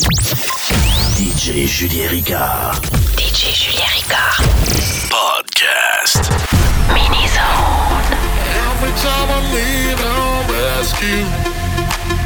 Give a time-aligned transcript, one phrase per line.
[0.00, 2.80] DJ Julien Ricard.
[3.16, 4.48] DJ Julien Ricard.
[5.12, 6.24] Podcast.
[6.88, 8.08] Mini Zone.
[8.64, 11.24] Every time I leave, I'll rescue.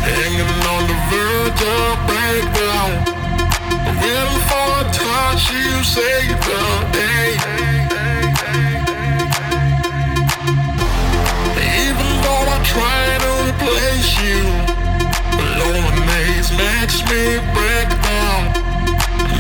[0.07, 2.91] Hanging on the verge of breakdown.
[3.99, 6.63] Waiting for a touch, you save the
[6.95, 7.35] day.
[11.83, 14.74] Even though I try to replace you
[15.65, 18.53] knowing names makes me break down.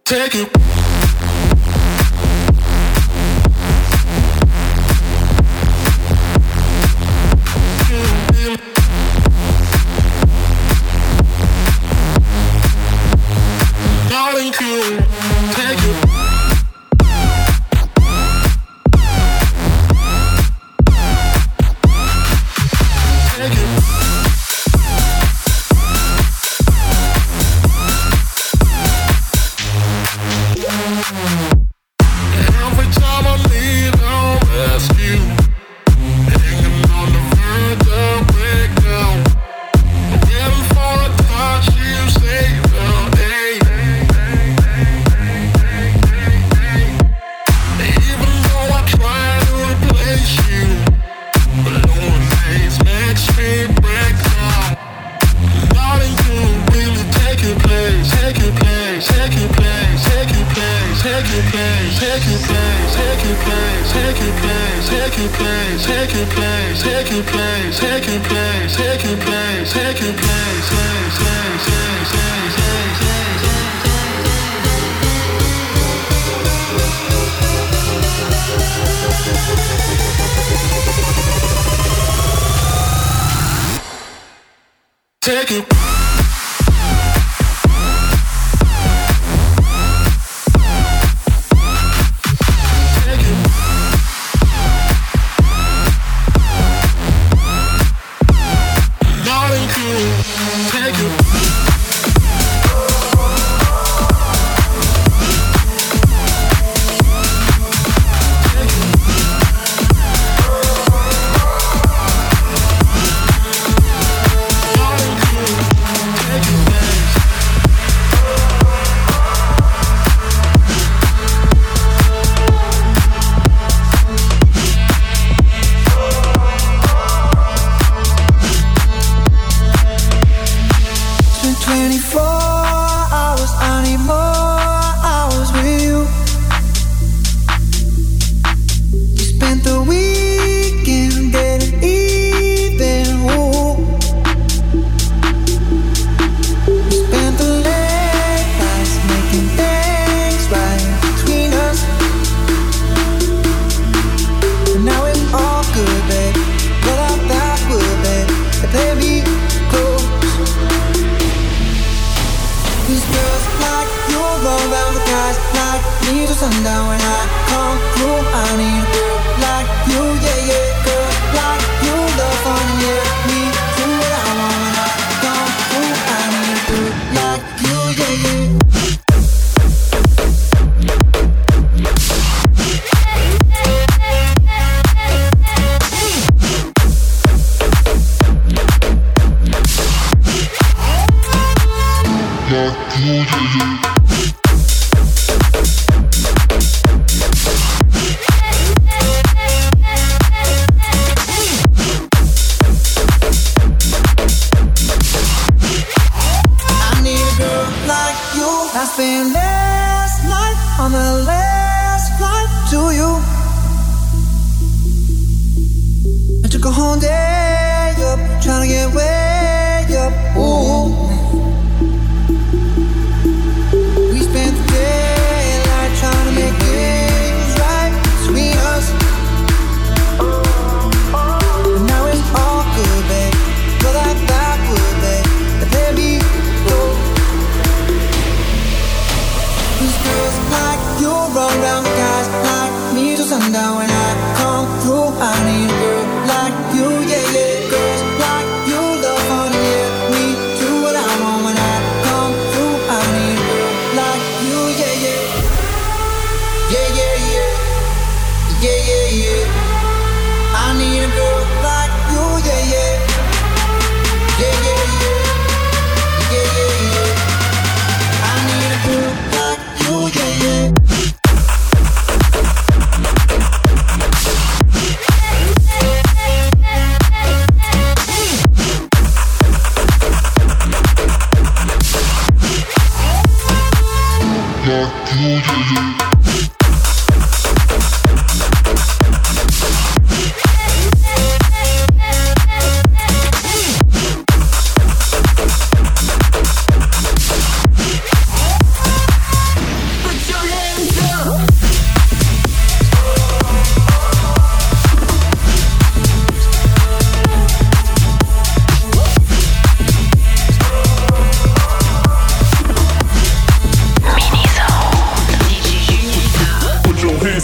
[0.05, 0.74] place, take your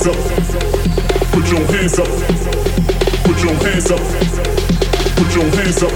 [0.01, 1.33] hands up.
[1.33, 2.09] Put your hands up.
[3.25, 4.01] Put your hands up.
[5.17, 5.91] Put your hands up.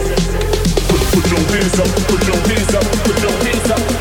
[0.89, 1.89] Put, put your hands up.
[2.09, 2.85] Put your hands up.
[3.05, 3.94] Put your hands up.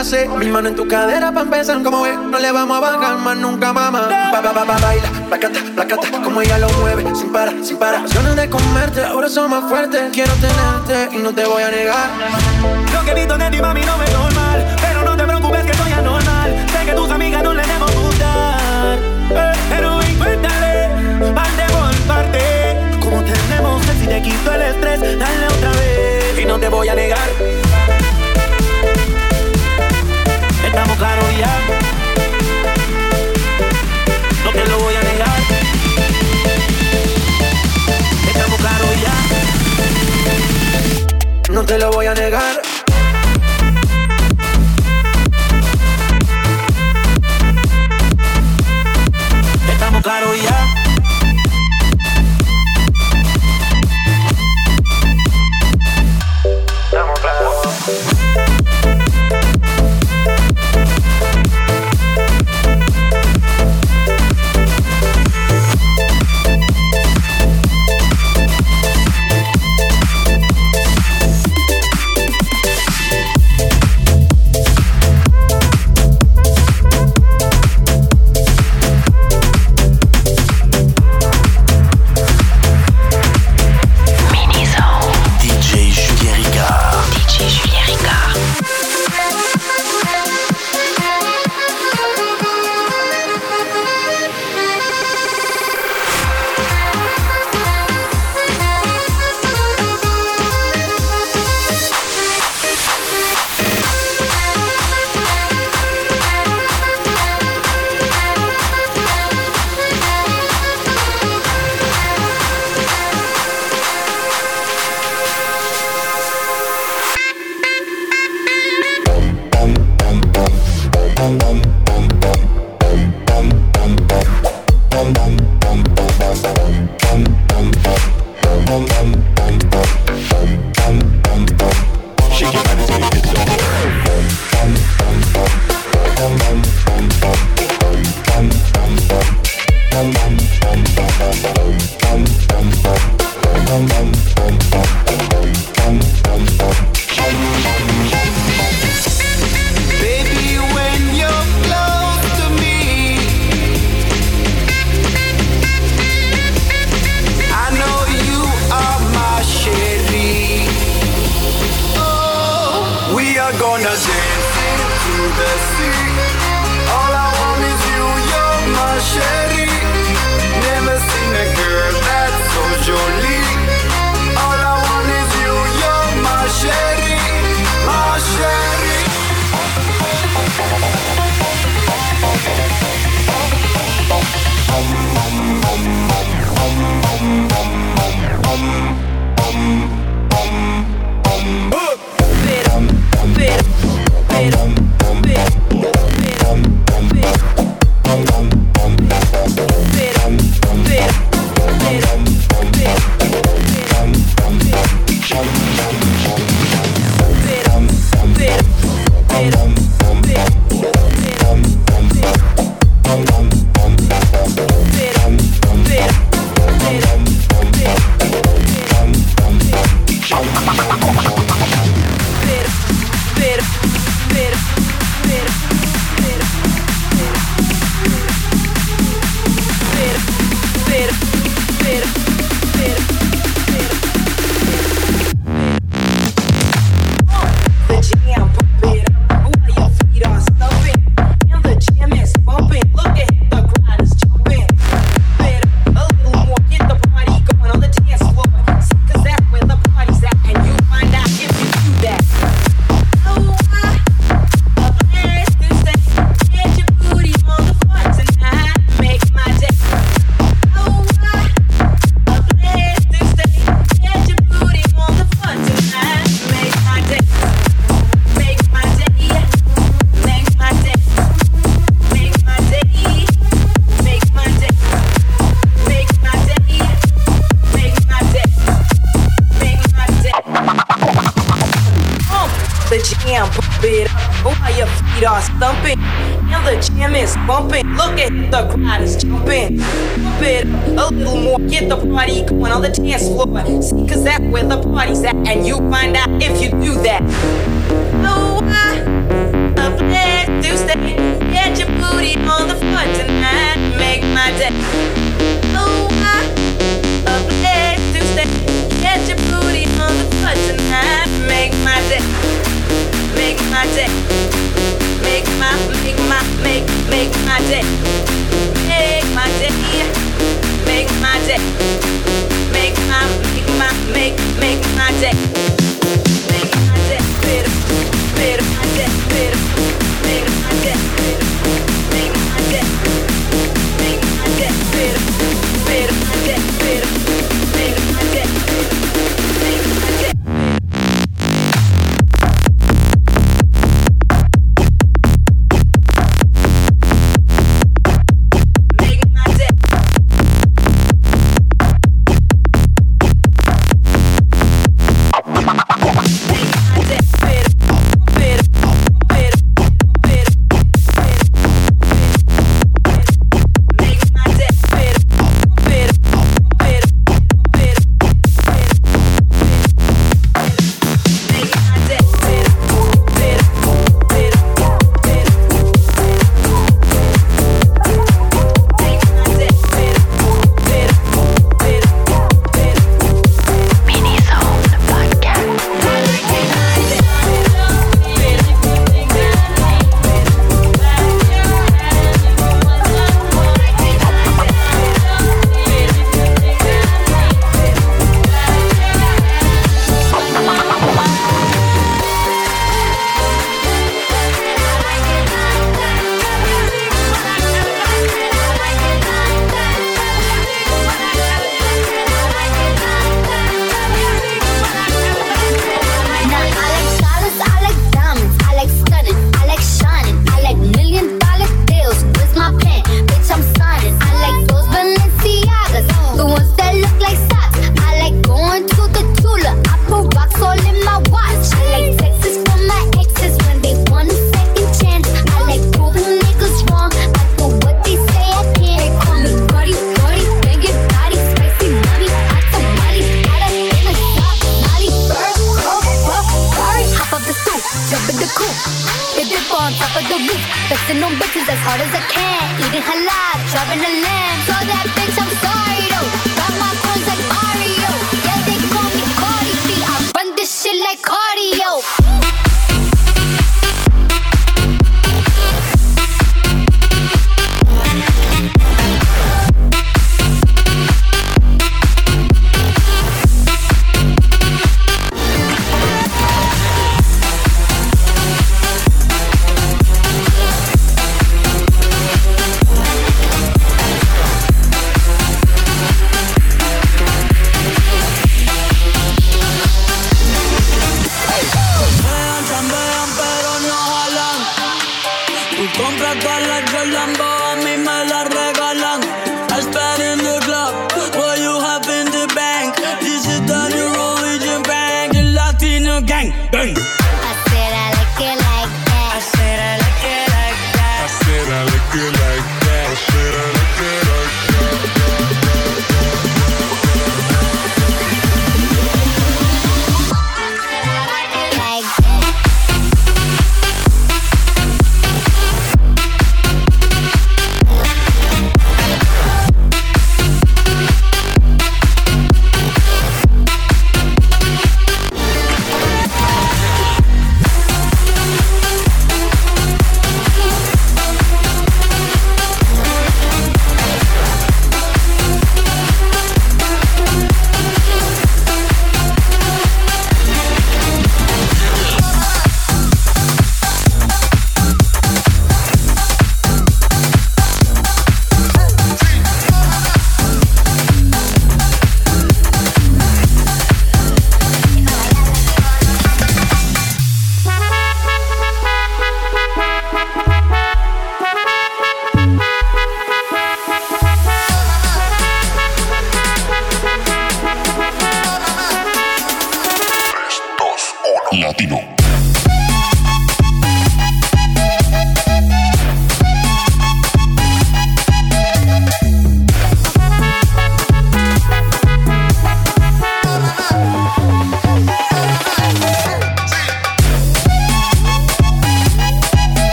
[0.00, 2.16] Mi mano en tu cadera pa' empezar como es.
[2.16, 4.08] No le vamos a bajar más nunca, mamá.
[4.32, 6.22] Pa, pa, pa, pa, baila, placata, placata.
[6.24, 8.08] Como ella lo mueve, sin parar, sin parar.
[8.08, 10.04] Ganas de comerte, ahora son más fuertes.
[10.10, 12.08] Quiero tenerte y no te voy a negar.
[12.94, 14.76] Lo que he visto de ti, mami, no es normal.
[14.80, 16.66] Pero no te preocupes que soy anormal.
[16.72, 18.98] Sé que tus amigas no le debo gustar.
[19.32, 22.98] Eh, pero ven, cuéntale, parte por parte.
[23.00, 25.00] Como tenemos sexy, te quito el estrés.
[25.18, 26.38] Dale otra vez.
[26.40, 27.59] Y no te voy a negar.
[31.40, 31.46] No
[34.52, 35.40] te lo voy a negar.
[38.28, 39.14] Estamos claros ya.
[41.54, 42.60] No te lo voy a negar.
[49.72, 50.59] Estamos claros ya.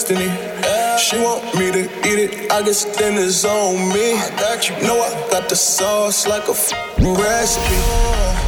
[0.00, 0.26] Destiny.
[0.26, 0.96] Yeah.
[0.96, 4.14] She want me to eat it, I guess then it's on me.
[4.14, 4.74] I got you.
[4.86, 7.78] Know I got the sauce like a f- recipe.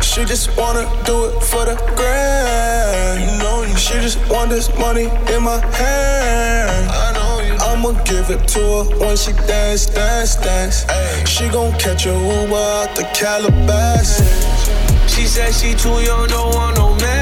[0.03, 3.21] She just wanna do it for the grand.
[3.21, 6.91] You know, you she just want this money in my hand.
[6.91, 7.55] I know you.
[7.61, 10.85] I'ma give it to her when she dance, dance, dance.
[10.89, 11.25] Ay.
[11.25, 14.21] She gon' catch a Uber out the Calabasas.
[15.13, 17.22] She said she too young, don't want no man.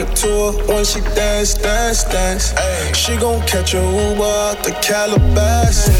[0.00, 2.54] It to her when she dance, dance, dance.
[2.56, 2.92] Ay.
[2.92, 5.92] She gon' catch a Uber out the Calabasas.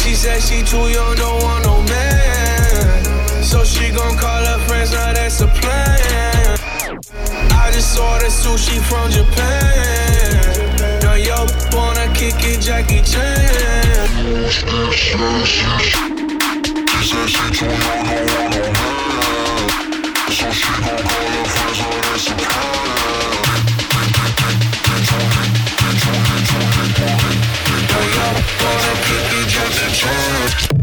[0.00, 3.44] She said she too young, don't want no man.
[3.44, 6.58] So she gon' call her friends, now that's a plan.
[7.60, 11.02] I just ordered sushi from Japan.
[11.02, 11.44] Now yo
[11.76, 14.08] wanna kick it, Jackie Chan.
[14.48, 14.64] She
[17.04, 19.68] said she too young, don't want no man.
[20.32, 22.89] So she gon' call her friends, now that's a plan.
[27.00, 28.26] Now yo
[28.60, 30.79] wanna kick it, Jackie Chan.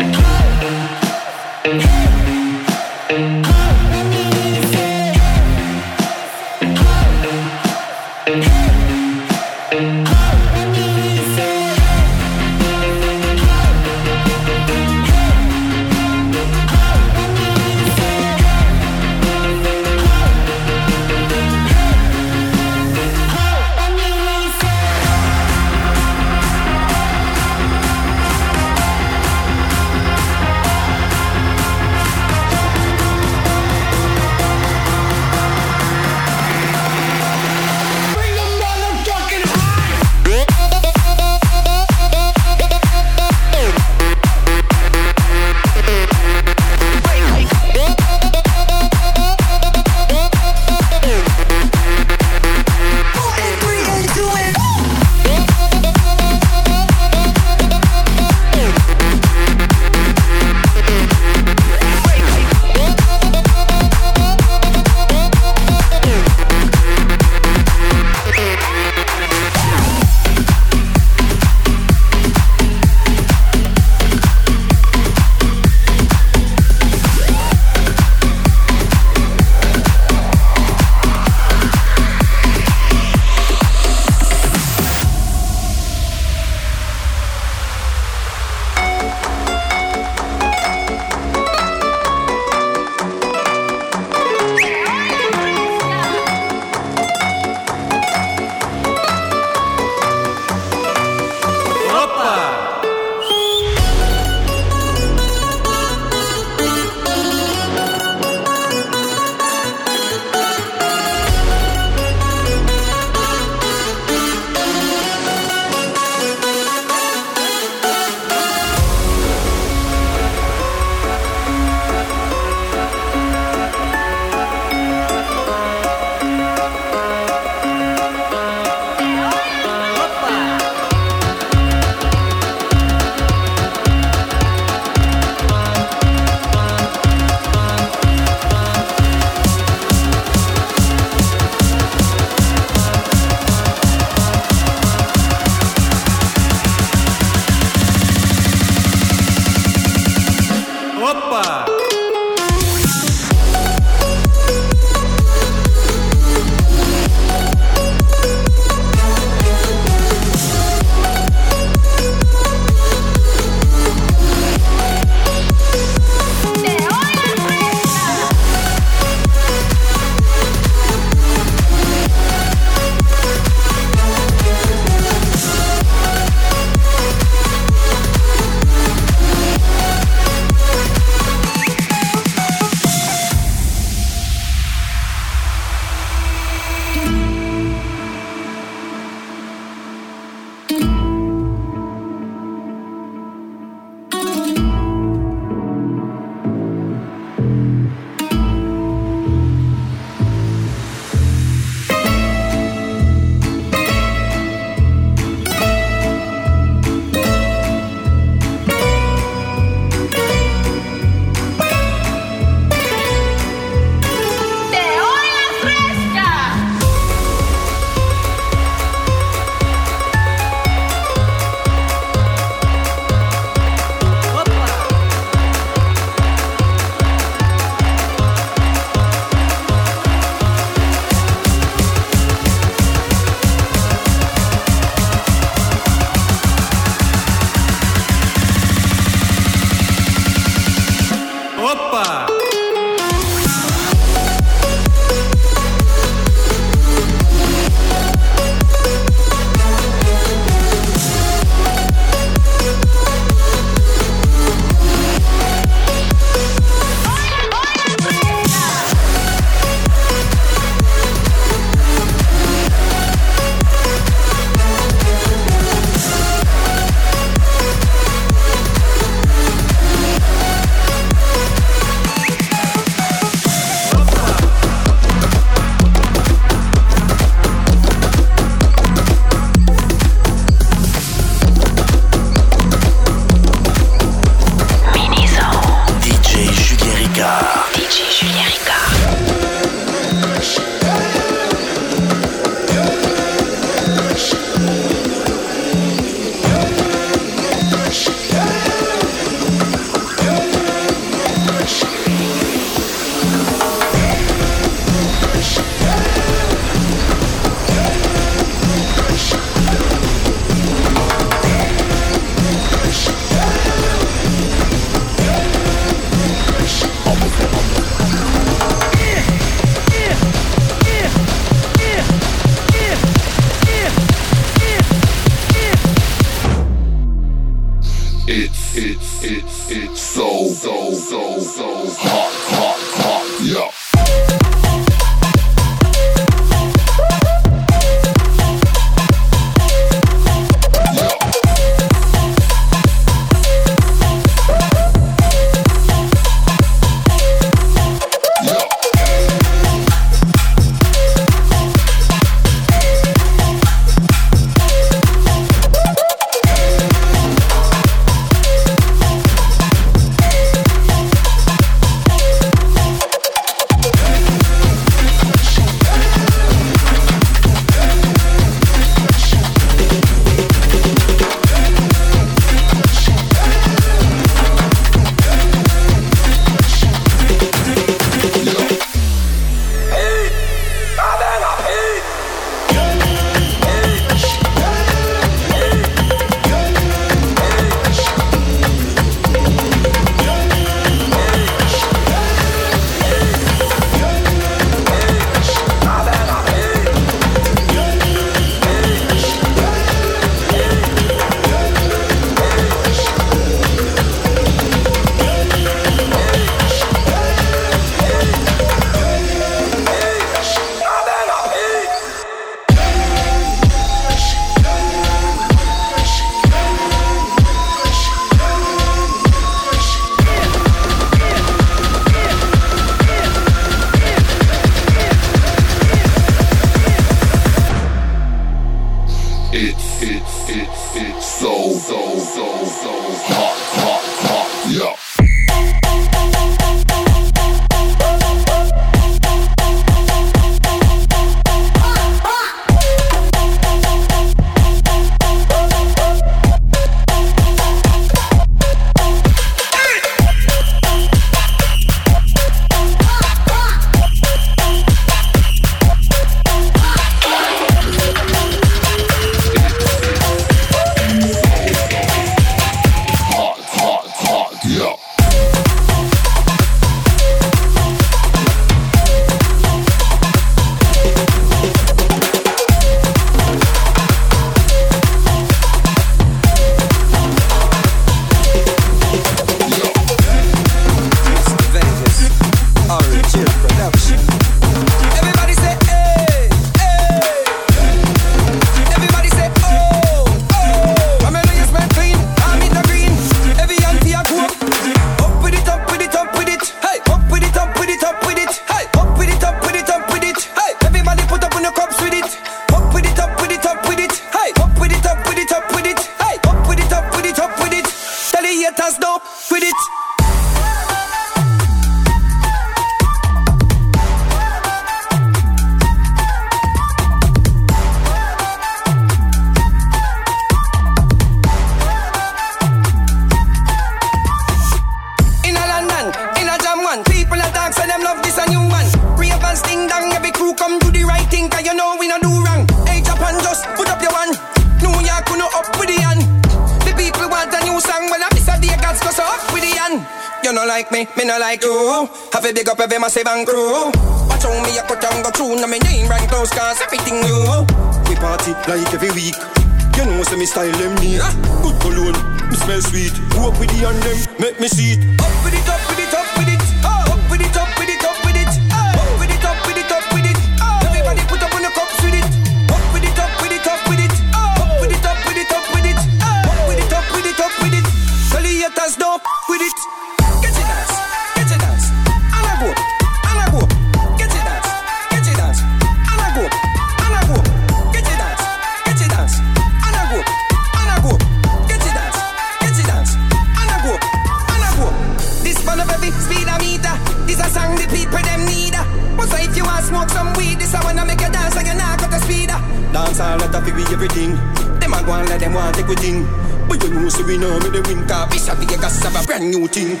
[593.12, 594.32] Dance all that fi be everything.
[594.80, 596.24] Them a go and let them want take we thing.
[596.64, 599.12] But you know so we know me the win Car we shot the gas have
[599.12, 600.00] a brand new thing.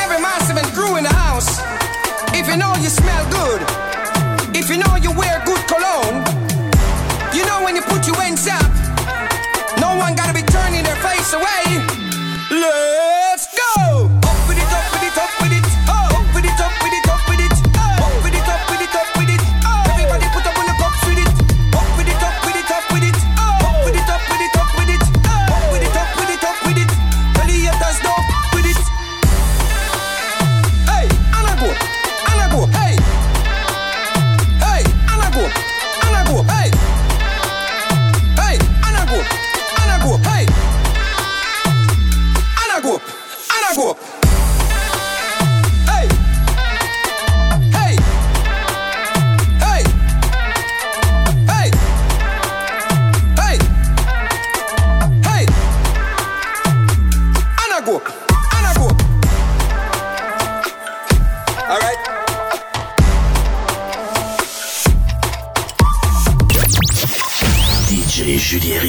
[0.00, 1.60] Every massive and crew in the house
[2.32, 3.60] If you know you smell good
[4.56, 6.24] If you know you wear good cologne
[7.36, 8.64] You know when you put your wings up
[9.76, 11.84] No one gotta be turning their face away.
[12.48, 13.25] Love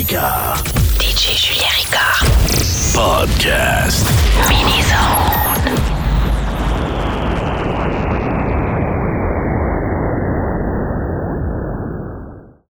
[0.08, 0.47] God.